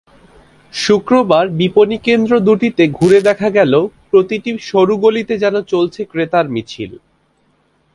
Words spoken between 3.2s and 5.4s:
দেখা গেল, প্রতিটি সরু গলিতে